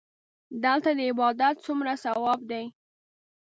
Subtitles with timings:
[0.63, 2.63] دلته د عبادت څومره ثواب دی.